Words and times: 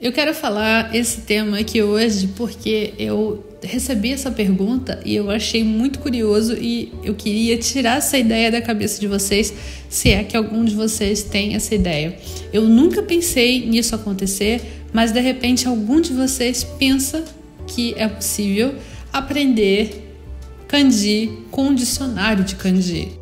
Eu 0.00 0.12
quero 0.12 0.32
falar 0.32 0.94
esse 0.94 1.22
tema 1.22 1.58
aqui 1.58 1.82
hoje 1.82 2.28
porque 2.36 2.94
eu 3.00 3.44
recebi 3.60 4.12
essa 4.12 4.30
pergunta 4.30 5.00
e 5.04 5.16
eu 5.16 5.28
achei 5.28 5.64
muito 5.64 5.98
curioso 5.98 6.54
e 6.54 6.92
eu 7.02 7.16
queria 7.16 7.58
tirar 7.58 7.98
essa 7.98 8.16
ideia 8.16 8.48
da 8.48 8.62
cabeça 8.62 9.00
de 9.00 9.08
vocês, 9.08 9.52
se 9.88 10.10
é 10.10 10.22
que 10.22 10.36
algum 10.36 10.64
de 10.64 10.72
vocês 10.76 11.24
tem 11.24 11.56
essa 11.56 11.74
ideia. 11.74 12.16
Eu 12.52 12.62
nunca 12.68 13.02
pensei 13.02 13.66
nisso 13.66 13.92
acontecer, 13.92 14.84
mas 14.92 15.10
de 15.10 15.18
repente 15.18 15.66
algum 15.66 16.00
de 16.00 16.12
vocês 16.12 16.62
pensa 16.62 17.24
que 17.66 17.92
é 17.98 18.06
possível 18.06 18.76
aprender 19.12 20.14
kanji 20.68 21.40
com 21.50 21.70
um 21.70 21.74
dicionário 21.74 22.44
de 22.44 22.54
kanji. 22.54 23.18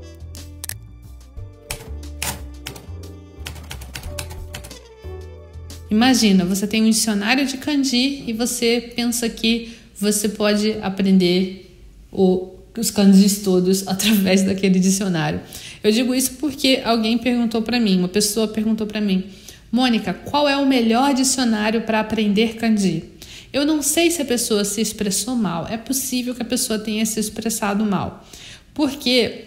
Imagina, 5.91 6.45
você 6.45 6.67
tem 6.67 6.83
um 6.83 6.91
dicionário 6.91 7.47
de 7.47 7.57
kanji 7.59 8.25
e 8.27 8.33
você 8.33 8.93
pensa 8.95 9.29
que 9.29 9.77
você 9.99 10.29
pode 10.29 10.73
aprender 10.83 11.81
o, 12.13 12.55
os 12.77 12.91
kanjis 12.91 13.41
todos 13.41 13.87
através 13.89 14.43
daquele 14.43 14.79
dicionário. 14.79 15.41
Eu 15.83 15.93
digo 15.93 16.15
isso 16.15 16.33
porque 16.41 16.83
alguém 16.85 17.17
perguntou 17.17 17.63
para 17.63 17.79
mim, 17.79 17.99
uma 17.99 18.09
pessoa 18.09 18.49
perguntou 18.49 18.87
para 18.87 19.01
mim, 19.01 19.25
Mônica, 19.71 20.15
qual 20.15 20.49
é 20.49 20.57
o 20.57 20.67
melhor 20.67 21.13
dicionário 21.13 21.83
para 21.83 22.01
aprender 22.01 22.55
kanji? 22.55 23.05
Eu 23.53 23.65
não 23.65 23.83
sei 23.83 24.11
se 24.11 24.23
a 24.23 24.25
pessoa 24.25 24.65
se 24.65 24.81
expressou 24.81 25.35
mal, 25.35 25.67
é 25.69 25.77
possível 25.77 26.35
que 26.35 26.43
a 26.43 26.47
pessoa 26.47 26.79
tenha 26.79 27.05
se 27.07 27.19
expressado 27.19 27.85
mal, 27.85 28.27
porque 28.75 29.45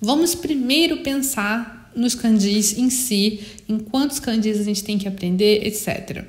vamos 0.00 0.34
primeiro 0.34 0.98
pensar 0.98 1.75
nos 1.96 2.14
kanjis 2.14 2.78
em 2.78 2.90
si, 2.90 3.40
em 3.68 3.78
quantos 3.78 4.20
kanjis 4.20 4.60
a 4.60 4.62
gente 4.62 4.84
tem 4.84 4.98
que 4.98 5.08
aprender, 5.08 5.66
etc. 5.66 6.24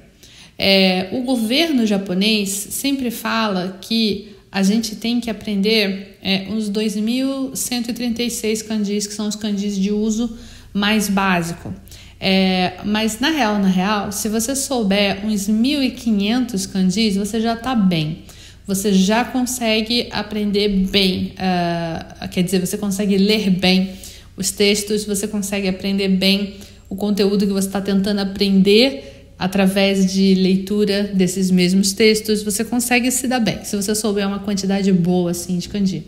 É, 0.57 1.09
o 1.11 1.21
governo 1.21 1.85
japonês 1.85 2.49
sempre 2.49 3.11
fala 3.11 3.77
que 3.79 4.29
a 4.51 4.63
gente 4.63 4.95
tem 4.95 5.19
que 5.19 5.29
aprender 5.29 6.17
é, 6.23 6.47
uns 6.49 6.71
2.136 6.71 8.65
kanjis, 8.65 9.05
que 9.05 9.13
são 9.13 9.27
os 9.27 9.35
kanjis 9.35 9.77
de 9.77 9.91
uso 9.91 10.35
mais 10.73 11.09
básico. 11.09 11.73
É, 12.19 12.73
mas 12.83 13.19
na 13.19 13.29
real, 13.29 13.59
na 13.59 13.67
real, 13.67 14.11
se 14.11 14.27
você 14.29 14.55
souber 14.55 15.23
uns 15.25 15.47
1.500 15.47 16.71
kanjis, 16.71 17.15
você 17.15 17.39
já 17.39 17.53
está 17.53 17.75
bem. 17.75 18.23
Você 18.65 18.91
já 18.91 19.23
consegue 19.23 20.09
aprender 20.11 20.67
bem, 20.67 21.33
uh, 21.35 22.27
quer 22.27 22.43
dizer, 22.43 22.59
você 22.59 22.77
consegue 22.77 23.17
ler 23.17 23.49
bem 23.49 23.91
os 24.37 24.51
textos, 24.51 25.03
você 25.03 25.27
consegue 25.27 25.67
aprender 25.67 26.07
bem 26.07 26.53
o 26.87 26.95
conteúdo 26.95 27.45
que 27.45 27.51
você 27.51 27.67
está 27.67 27.81
tentando 27.81 28.19
aprender 28.19 29.17
através 29.37 30.11
de 30.11 30.33
leitura 30.35 31.03
desses 31.13 31.51
mesmos 31.51 31.93
textos, 31.93 32.43
você 32.43 32.63
consegue 32.63 33.11
se 33.11 33.27
dar 33.27 33.39
bem, 33.39 33.63
se 33.63 33.75
você 33.75 33.93
souber 33.93 34.27
uma 34.27 34.39
quantidade 34.39 34.91
boa 34.91 35.31
assim 35.31 35.57
de 35.57 35.67
kanji. 35.69 36.03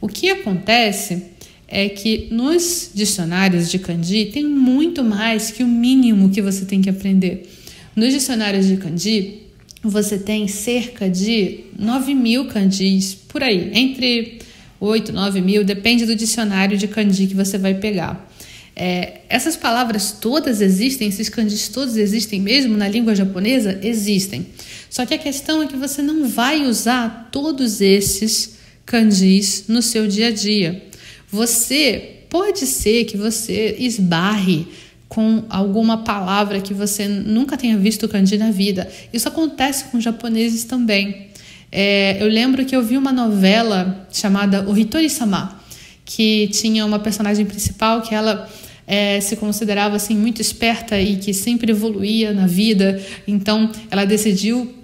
O 0.00 0.08
que 0.08 0.30
acontece 0.30 1.24
é 1.66 1.88
que 1.88 2.28
nos 2.30 2.90
dicionários 2.94 3.70
de 3.70 3.78
kanji 3.78 4.26
tem 4.26 4.44
muito 4.44 5.02
mais 5.02 5.50
que 5.50 5.62
o 5.62 5.68
mínimo 5.68 6.30
que 6.30 6.40
você 6.40 6.64
tem 6.64 6.80
que 6.80 6.90
aprender. 6.90 7.50
Nos 7.96 8.12
dicionários 8.12 8.66
de 8.66 8.76
kanji, 8.76 9.42
você 9.82 10.18
tem 10.18 10.48
cerca 10.48 11.08
de 11.08 11.60
9 11.78 12.14
mil 12.14 12.46
kanjis 12.46 13.14
por 13.14 13.42
aí, 13.42 13.70
entre 13.74 14.38
8, 14.84 15.12
9 15.12 15.40
mil, 15.40 15.64
depende 15.64 16.04
do 16.04 16.14
dicionário 16.14 16.76
de 16.76 16.86
kanji 16.86 17.26
que 17.26 17.34
você 17.34 17.56
vai 17.56 17.74
pegar. 17.74 18.30
É, 18.76 19.20
essas 19.28 19.56
palavras 19.56 20.12
todas 20.12 20.60
existem, 20.60 21.08
esses 21.08 21.28
kanjis 21.28 21.68
todos 21.68 21.96
existem 21.96 22.40
mesmo 22.40 22.76
na 22.76 22.88
língua 22.88 23.14
japonesa? 23.14 23.78
Existem. 23.82 24.46
Só 24.90 25.06
que 25.06 25.14
a 25.14 25.18
questão 25.18 25.62
é 25.62 25.66
que 25.66 25.76
você 25.76 26.02
não 26.02 26.28
vai 26.28 26.66
usar 26.66 27.28
todos 27.30 27.80
esses 27.80 28.56
kanjis 28.84 29.64
no 29.68 29.80
seu 29.80 30.06
dia 30.06 30.28
a 30.28 30.30
dia. 30.30 30.82
Você 31.30 32.20
pode 32.28 32.66
ser 32.66 33.04
que 33.04 33.16
você 33.16 33.76
esbarre 33.78 34.66
com 35.08 35.44
alguma 35.48 35.98
palavra 35.98 36.60
que 36.60 36.74
você 36.74 37.06
nunca 37.06 37.56
tenha 37.56 37.78
visto 37.78 38.08
kanji 38.08 38.36
na 38.36 38.50
vida. 38.50 38.90
Isso 39.12 39.28
acontece 39.28 39.84
com 39.84 40.00
japoneses 40.00 40.64
também. 40.64 41.28
É, 41.70 42.22
eu 42.22 42.28
lembro 42.28 42.64
que 42.64 42.74
eu 42.74 42.82
vi 42.82 42.96
uma 42.96 43.12
novela 43.12 44.06
chamada 44.12 44.68
O 44.68 44.76
Hitori-sama, 44.76 45.60
que 46.04 46.48
tinha 46.48 46.84
uma 46.84 46.98
personagem 46.98 47.44
principal 47.46 48.02
que 48.02 48.14
ela 48.14 48.48
é, 48.86 49.20
se 49.20 49.36
considerava 49.36 49.96
assim 49.96 50.16
muito 50.16 50.40
esperta 50.40 51.00
e 51.00 51.16
que 51.16 51.32
sempre 51.32 51.72
evoluía 51.72 52.32
na 52.32 52.46
vida. 52.46 53.00
Então, 53.26 53.70
ela 53.90 54.04
decidiu 54.04 54.74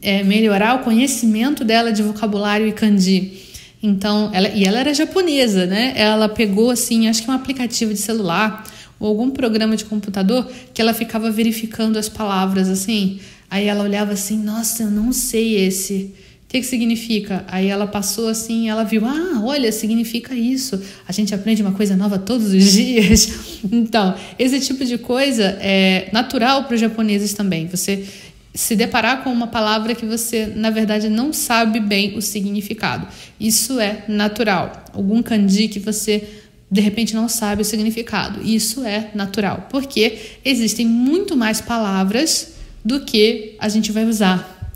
é, 0.00 0.22
melhorar 0.22 0.76
o 0.76 0.78
conhecimento 0.80 1.64
dela 1.64 1.92
de 1.92 2.02
vocabulário 2.02 2.66
e 2.66 2.72
kanji. 2.72 3.40
Então, 3.82 4.30
ela, 4.32 4.48
e 4.48 4.64
ela 4.64 4.78
era 4.78 4.94
japonesa, 4.94 5.66
né? 5.66 5.92
Ela 5.96 6.28
pegou 6.28 6.70
assim, 6.70 7.08
acho 7.08 7.22
que 7.22 7.30
um 7.30 7.34
aplicativo 7.34 7.92
de 7.92 7.98
celular 7.98 8.64
ou 8.98 9.08
algum 9.08 9.30
programa 9.30 9.76
de 9.76 9.84
computador 9.84 10.48
que 10.72 10.80
ela 10.80 10.94
ficava 10.94 11.30
verificando 11.30 11.98
as 11.98 12.08
palavras 12.08 12.68
assim. 12.68 13.18
Aí 13.52 13.66
ela 13.66 13.84
olhava 13.84 14.14
assim, 14.14 14.38
nossa, 14.42 14.84
eu 14.84 14.90
não 14.90 15.12
sei 15.12 15.56
esse. 15.56 16.14
O 16.44 16.48
que, 16.48 16.60
que 16.60 16.66
significa? 16.66 17.44
Aí 17.46 17.66
ela 17.66 17.86
passou 17.86 18.28
assim, 18.28 18.70
ela 18.70 18.82
viu, 18.82 19.04
ah, 19.04 19.42
olha, 19.44 19.70
significa 19.70 20.34
isso. 20.34 20.82
A 21.06 21.12
gente 21.12 21.34
aprende 21.34 21.60
uma 21.60 21.72
coisa 21.72 21.94
nova 21.94 22.18
todos 22.18 22.54
os 22.54 22.64
dias. 22.72 23.60
Então, 23.70 24.14
esse 24.38 24.58
tipo 24.60 24.82
de 24.86 24.96
coisa 24.96 25.58
é 25.60 26.08
natural 26.14 26.64
para 26.64 26.76
os 26.76 26.80
japoneses 26.80 27.34
também. 27.34 27.66
Você 27.66 28.06
se 28.54 28.74
deparar 28.74 29.22
com 29.22 29.30
uma 29.30 29.48
palavra 29.48 29.94
que 29.94 30.06
você, 30.06 30.46
na 30.46 30.70
verdade, 30.70 31.10
não 31.10 31.30
sabe 31.30 31.78
bem 31.78 32.16
o 32.16 32.22
significado. 32.22 33.06
Isso 33.38 33.78
é 33.78 34.04
natural. 34.08 34.82
Algum 34.94 35.22
kanji 35.22 35.68
que 35.68 35.78
você 35.78 36.26
de 36.70 36.80
repente 36.80 37.14
não 37.14 37.28
sabe 37.28 37.60
o 37.60 37.64
significado. 37.66 38.42
Isso 38.42 38.82
é 38.82 39.10
natural, 39.14 39.68
porque 39.70 40.18
existem 40.42 40.86
muito 40.86 41.36
mais 41.36 41.60
palavras 41.60 42.51
do 42.84 43.00
que 43.00 43.56
a 43.58 43.68
gente 43.68 43.92
vai 43.92 44.04
usar. 44.04 44.72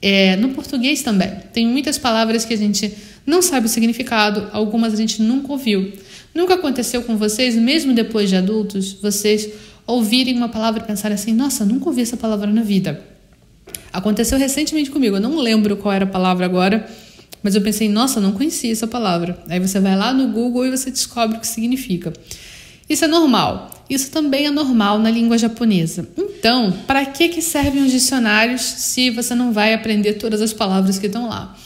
É, 0.00 0.36
no 0.36 0.50
português 0.50 1.02
também, 1.02 1.30
tem 1.52 1.66
muitas 1.66 1.98
palavras 1.98 2.44
que 2.44 2.54
a 2.54 2.56
gente 2.56 2.92
não 3.26 3.42
sabe 3.42 3.66
o 3.66 3.68
significado, 3.68 4.48
algumas 4.52 4.94
a 4.94 4.96
gente 4.96 5.20
nunca 5.20 5.52
ouviu. 5.52 5.92
Nunca 6.34 6.54
aconteceu 6.54 7.02
com 7.02 7.16
vocês, 7.16 7.56
mesmo 7.56 7.94
depois 7.94 8.28
de 8.28 8.36
adultos, 8.36 8.92
vocês 8.92 9.48
ouvirem 9.86 10.36
uma 10.36 10.48
palavra 10.48 10.82
e 10.82 10.86
pensarem 10.86 11.14
assim: 11.14 11.32
nossa, 11.32 11.64
nunca 11.64 11.88
ouvi 11.88 12.02
essa 12.02 12.16
palavra 12.16 12.46
na 12.46 12.62
vida. 12.62 13.02
Aconteceu 13.92 14.38
recentemente 14.38 14.90
comigo, 14.90 15.16
eu 15.16 15.20
não 15.20 15.38
lembro 15.38 15.76
qual 15.76 15.94
era 15.94 16.04
a 16.04 16.08
palavra 16.08 16.44
agora, 16.44 16.86
mas 17.42 17.54
eu 17.54 17.62
pensei: 17.62 17.88
nossa, 17.88 18.20
não 18.20 18.32
conhecia 18.32 18.70
essa 18.70 18.86
palavra. 18.86 19.42
Aí 19.48 19.58
você 19.58 19.80
vai 19.80 19.96
lá 19.96 20.12
no 20.12 20.28
Google 20.28 20.66
e 20.66 20.70
você 20.70 20.90
descobre 20.90 21.38
o 21.38 21.40
que 21.40 21.46
significa. 21.46 22.12
Isso 22.88 23.04
é 23.04 23.08
normal. 23.08 23.70
Isso 23.88 24.10
também 24.10 24.46
é 24.46 24.50
normal 24.50 24.98
na 24.98 25.10
língua 25.10 25.38
japonesa. 25.38 26.08
Então, 26.46 26.70
para 26.86 27.04
que, 27.04 27.28
que 27.28 27.42
servem 27.42 27.82
os 27.82 27.90
dicionários 27.90 28.60
se 28.62 29.10
você 29.10 29.34
não 29.34 29.52
vai 29.52 29.74
aprender 29.74 30.12
todas 30.12 30.40
as 30.40 30.52
palavras 30.52 30.96
que 30.96 31.06
estão 31.06 31.28
lá? 31.28 31.58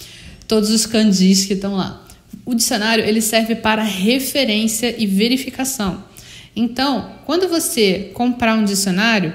Todos 0.48 0.70
os 0.70 0.86
kanjis 0.86 1.44
que 1.44 1.52
estão 1.52 1.76
lá. 1.76 2.02
O 2.46 2.54
dicionário 2.54 3.04
ele 3.04 3.20
serve 3.20 3.54
para 3.54 3.82
referência 3.82 4.94
e 4.96 5.06
verificação. 5.06 6.02
Então, 6.56 7.10
quando 7.26 7.46
você 7.46 8.10
comprar 8.14 8.54
um 8.54 8.64
dicionário, 8.64 9.34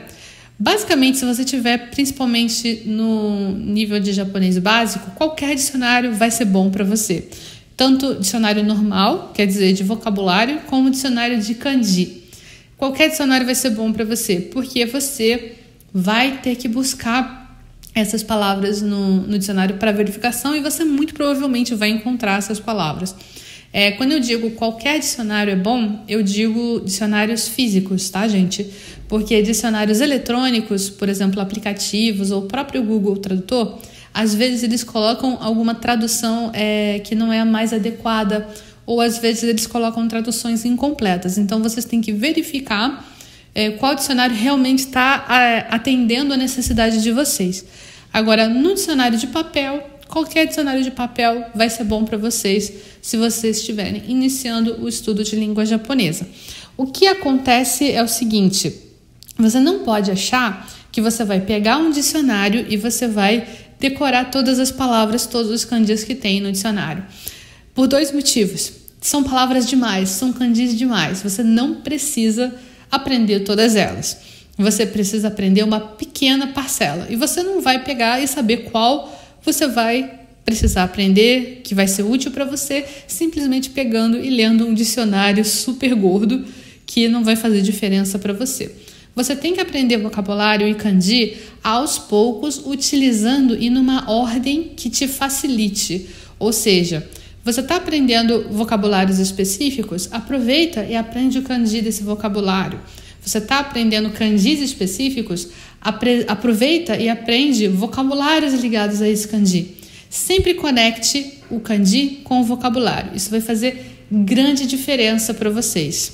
basicamente, 0.58 1.20
se 1.20 1.26
você 1.26 1.46
tiver 1.46 1.92
principalmente 1.92 2.82
no 2.84 3.52
nível 3.52 4.00
de 4.00 4.14
japonês 4.14 4.58
básico, 4.58 5.12
qualquer 5.12 5.54
dicionário 5.54 6.12
vai 6.12 6.32
ser 6.32 6.46
bom 6.46 6.72
para 6.72 6.84
você. 6.84 7.30
Tanto 7.78 8.16
dicionário 8.16 8.64
normal, 8.64 9.32
quer 9.32 9.46
dizer, 9.46 9.74
de 9.74 9.84
vocabulário, 9.84 10.62
como 10.66 10.90
dicionário 10.90 11.40
de 11.40 11.54
kanji. 11.54 12.25
Qualquer 12.86 13.10
dicionário 13.10 13.48
vai 13.48 13.56
ser 13.56 13.72
bom 13.72 13.92
para 13.92 14.06
você, 14.06 14.40
porque 14.40 14.86
você 14.86 15.56
vai 15.92 16.38
ter 16.38 16.56
que 16.56 16.68
buscar 16.68 17.60
essas 17.96 18.22
palavras 18.22 18.80
no, 18.80 19.22
no 19.22 19.40
dicionário 19.40 19.78
para 19.78 19.92
verificação 19.92 20.56
e 20.56 20.60
você 20.60 20.86
muito 20.86 21.16
provavelmente 21.16 21.74
vai 21.74 21.90
encontrar 21.90 22.38
essas 22.38 22.60
palavras. 22.60 23.16
É, 23.74 23.90
quando 23.94 24.12
eu 24.12 24.20
digo 24.20 24.52
qualquer 24.52 25.00
dicionário 25.00 25.52
é 25.52 25.56
bom, 25.56 26.04
eu 26.08 26.22
digo 26.22 26.80
dicionários 26.86 27.48
físicos, 27.48 28.08
tá, 28.12 28.28
gente? 28.28 28.70
Porque 29.08 29.42
dicionários 29.42 30.00
eletrônicos, 30.00 30.88
por 30.88 31.10
exemplo, 31.10 31.42
aplicativos 31.42 32.30
ou 32.30 32.44
o 32.44 32.46
próprio 32.46 32.84
Google 32.84 33.18
Tradutor, 33.18 33.80
às 34.14 34.36
vezes 34.36 34.62
eles 34.62 34.84
colocam 34.84 35.40
alguma 35.42 35.74
tradução 35.74 36.52
é, 36.54 37.02
que 37.04 37.16
não 37.16 37.34
é 37.34 37.40
a 37.40 37.46
mais 37.46 37.74
adequada 37.74 38.48
ou 38.86 39.02
às 39.02 39.18
vezes 39.18 39.44
eles 39.44 39.68
colocam 39.68 40.08
traduções 40.08 40.66
incompletas. 40.66 41.38
Então 41.38 41.62
vocês 41.62 41.86
têm 41.86 42.02
que 42.02 42.12
verificar 42.12 43.06
é, 43.54 43.72
qual 43.72 43.96
dicionário 43.96 44.36
realmente 44.36 44.80
está 44.80 45.26
é, 45.30 45.74
atendendo 45.74 46.34
a 46.34 46.38
necessidade 46.38 47.02
de 47.02 47.12
vocês. 47.12 47.66
Agora, 48.12 48.48
no 48.48 48.76
dicionário 48.76 49.18
de 49.18 49.28
papel, 49.28 49.90
qualquer 50.08 50.46
dicionário 50.46 50.84
de 50.84 50.92
papel 50.92 51.46
vai 51.56 51.70
ser 51.70 51.84
bom 51.84 52.06
para 52.06 52.18
vocês 52.18 52.72
se 53.02 53.18
vocês 53.18 53.58
estiverem 53.58 54.04
iniciando 54.08 54.82
o 54.82 54.88
estudo 54.88 55.24
de 55.24 55.36
língua 55.36 55.66
japonesa. 55.66 56.28
O 56.78 56.86
que 56.88 57.08
acontece 57.08 57.92
é 57.92 58.04
o 58.04 58.08
seguinte: 58.08 58.74
você 59.38 59.60
não 59.60 59.80
pode 59.80 60.12
achar 60.12 60.70
que 60.92 61.02
você 61.02 61.24
vai 61.26 61.42
pegar 61.42 61.78
um 61.78 61.92
dicionário 61.92 62.66
e 62.70 62.78
você 62.78 63.08
vai 63.08 63.46
decorar 63.80 64.32
todas 64.32 64.60
as 64.60 64.72
palavras, 64.72 65.26
todos 65.26 65.52
os 65.52 65.66
kanjis 65.66 66.04
que 66.04 66.16
tem 66.16 66.40
no 66.40 66.52
dicionário. 66.52 67.04
Por 67.76 67.88
dois 67.88 68.12
motivos. 68.12 68.72
São 69.02 69.24
palavras 69.24 69.68
demais, 69.68 70.10
são 70.10 70.32
kanjis 70.34 70.76
demais. 70.76 71.22
Você 71.22 71.44
não 71.44 71.76
precisa 71.82 72.56
aprender 72.90 73.42
todas 73.42 73.76
elas. 73.76 74.18
Você 74.58 74.86
precisa 74.86 75.28
aprender 75.28 75.62
uma 75.62 75.82
pequena 75.82 76.48
parcela. 76.48 77.06
E 77.10 77.16
você 77.18 77.44
não 77.44 77.62
vai 77.62 77.84
pegar 77.84 78.22
e 78.22 78.28
saber 78.28 78.70
qual 78.72 79.14
você 79.44 79.68
vai 79.68 80.22
precisar 80.46 80.84
aprender, 80.84 81.62
que 81.64 81.76
vai 81.76 81.88
ser 81.88 82.04
útil 82.04 82.32
para 82.32 82.46
você, 82.46 82.86
simplesmente 83.08 83.70
pegando 83.72 84.18
e 84.18 84.30
lendo 84.30 84.66
um 84.66 84.74
dicionário 84.74 85.44
super 85.44 85.94
gordo 85.96 86.46
que 86.86 87.10
não 87.10 87.24
vai 87.24 87.36
fazer 87.36 87.62
diferença 87.62 88.18
para 88.18 88.32
você. 88.32 88.74
Você 89.16 89.36
tem 89.36 89.54
que 89.54 89.62
aprender 89.62 89.98
vocabulário 89.98 90.68
e 90.68 90.76
kanji 90.76 91.38
aos 91.64 91.98
poucos, 91.98 92.62
utilizando 92.66 93.56
e 93.60 93.70
numa 93.70 94.10
ordem 94.10 94.72
que 94.76 94.90
te 94.90 95.08
facilite. 95.08 96.08
Ou 96.38 96.54
seja, 96.54 97.08
você 97.46 97.62
está 97.62 97.76
aprendendo 97.76 98.50
vocabulários 98.50 99.20
específicos? 99.20 100.10
Aproveita 100.12 100.84
e 100.84 100.96
aprende 100.96 101.38
o 101.40 101.44
kanji 101.44 101.80
desse 101.82 102.04
vocabulário. 102.04 102.82
Você 103.22 103.38
está 103.38 103.60
aprendendo 103.60 104.10
kanjis 104.10 104.60
específicos? 104.60 105.50
aproveita 106.28 106.98
e 106.98 107.08
aprende 107.08 107.68
vocabulários 107.68 108.56
ligados 108.56 109.04
a 109.04 109.08
esse 109.08 109.28
kanji. 109.28 109.78
Sempre 110.10 110.56
conecte 110.56 111.34
o 111.50 111.60
kanji 111.60 112.22
com 112.24 112.42
o 112.42 112.44
vocabulário. 112.44 113.12
Isso 113.14 113.30
vai 113.30 113.40
fazer 113.40 114.06
grande 114.12 114.66
diferença 114.66 115.32
para 115.32 115.50
vocês. 115.52 116.14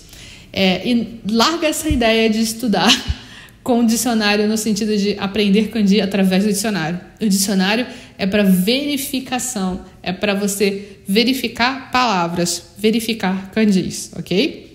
É, 0.51 0.86
e 0.86 1.22
larga 1.30 1.68
essa 1.68 1.88
ideia 1.88 2.30
de 2.30 2.42
estudar 2.42 2.92
com 3.63 3.80
o 3.80 3.88
dicionário 3.88 4.45
no 4.45 4.57
sentido 4.57 4.98
de 4.98 5.18
aprender 5.18 5.69
kanji 5.69 6.01
através 6.01 6.44
do 6.44 6.50
dicionário. 6.50 7.00
O 7.22 7.30
dicionário 7.30 7.88
é 8.18 8.25
para 8.25 8.44
verificação, 8.44 9.81
é 10.03 10.12
para 10.12 10.33
você 10.33 10.98
verificar 11.07 11.92
palavras, 11.92 12.63
verificar 12.77 13.51
kanjis, 13.51 14.12
ok? 14.18 14.71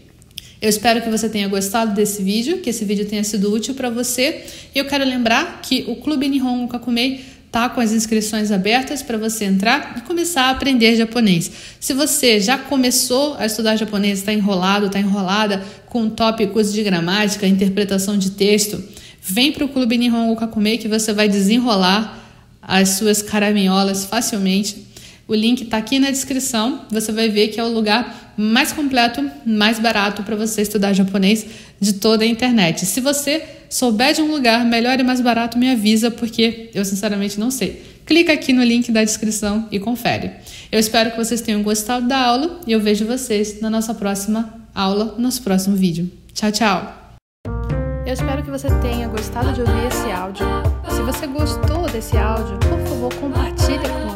Eu 0.61 0.71
espero 0.71 1.03
que 1.03 1.11
você 1.11 1.29
tenha 1.29 1.49
gostado 1.49 1.95
desse 1.95 2.23
vídeo, 2.23 2.59
que 2.59 2.71
esse 2.71 2.85
vídeo 2.85 3.05
tenha 3.05 3.23
sido 3.23 3.53
útil 3.53 3.75
para 3.75 3.91
você. 3.91 4.43
E 4.75 4.79
eu 4.79 4.87
quero 4.87 5.05
lembrar 5.05 5.61
que 5.61 5.85
o 5.87 5.97
Clube 5.97 6.29
Nihongo 6.29 6.69
Kakumei 6.69 7.25
tá 7.53 7.69
com 7.69 7.81
as 7.81 7.93
inscrições 7.93 8.51
abertas 8.51 9.03
para 9.03 9.19
você 9.19 9.45
entrar 9.45 9.95
e 9.99 10.01
começar 10.01 10.45
a 10.45 10.51
aprender 10.51 10.97
japonês. 10.97 11.51
Se 11.79 11.93
você 11.93 12.41
já 12.41 12.59
começou 12.59 13.35
a 13.39 13.47
estudar 13.47 13.77
japonês, 13.77 14.19
está 14.19 14.33
enrolado, 14.33 14.87
está 14.87 14.99
enrolada 14.99 15.63
com 15.87 16.09
tópicos 16.09 16.73
de 16.73 16.83
gramática, 16.83 17.47
interpretação 17.47 18.19
de 18.19 18.31
texto, 18.31 18.83
vem 19.23 19.53
para 19.53 19.65
o 19.65 19.69
Clube 19.69 19.97
Nihongo 19.99 20.37
Kakumei 20.37 20.79
que 20.79 20.89
você 20.89 21.13
vai 21.13 21.29
desenrolar 21.29 22.19
as 22.61 22.91
suas 22.91 23.23
caraminholas 23.23 24.05
facilmente. 24.05 24.86
O 25.29 25.35
link 25.35 25.63
está 25.63 25.79
aqui 25.79 25.99
na 25.99 26.11
descrição. 26.11 26.83
Você 26.91 27.11
vai 27.11 27.29
ver 27.29 27.49
que 27.49 27.59
é 27.59 27.65
o 27.65 27.69
lugar 27.69 28.35
mais 28.37 28.73
completo, 28.73 29.29
mais 29.45 29.79
barato 29.79 30.23
para 30.23 30.37
você 30.37 30.63
estudar 30.63 30.93
japonês 30.93 31.45
de 31.81 31.95
toda 31.95 32.23
a 32.23 32.27
internet. 32.27 32.87
Se 32.87 33.01
você 33.01 33.43
souber 33.69 34.15
de 34.15 34.23
um 34.23 34.31
lugar 34.31 34.65
melhor 34.65 35.01
e 35.01 35.03
mais 35.03 35.21
barato, 35.21 35.59
me 35.59 35.69
avisa, 35.69 36.11
porque 36.13 36.71
eu 36.73 36.85
sinceramente 36.85 37.41
não 37.41 37.51
sei. 37.51 37.83
Clica 38.05 38.33
aqui 38.33 38.53
no 38.53 38.63
link 38.63 38.93
da 38.93 39.03
descrição 39.03 39.67
e 39.73 39.81
confere. 39.81 40.31
Eu 40.71 40.79
espero 40.79 41.11
que 41.11 41.17
vocês 41.17 41.41
tenham 41.41 41.61
gostado 41.63 42.07
da 42.07 42.19
aula 42.19 42.61
e 42.65 42.71
eu 42.71 42.79
vejo 42.79 43.05
vocês 43.05 43.61
na 43.61 43.69
nossa 43.69 43.93
próxima 43.95 44.55
aula, 44.73 45.15
no 45.17 45.23
nosso 45.23 45.43
próximo 45.43 45.75
vídeo. 45.75 46.09
Tchau, 46.33 46.53
tchau! 46.53 47.19
Eu 48.07 48.13
espero 48.13 48.45
que 48.45 48.51
você 48.51 48.69
tenha 48.81 49.09
gostado 49.09 49.53
de 49.53 49.61
ouvir 49.61 49.87
esse 49.89 50.09
áudio. 50.13 50.47
Se 50.89 51.03
você 51.03 51.27
gostou 51.27 51.89
desse 51.89 52.17
áudio, 52.17 52.57
por 52.61 52.79
favor, 52.87 53.15
compartilhe 53.17 53.89
com 53.89 54.16